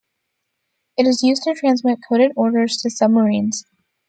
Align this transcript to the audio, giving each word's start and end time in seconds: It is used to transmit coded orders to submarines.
It 0.97 1.05
is 1.05 1.21
used 1.21 1.43
to 1.43 1.53
transmit 1.53 1.99
coded 2.09 2.31
orders 2.35 2.77
to 2.77 2.89
submarines. 2.89 3.63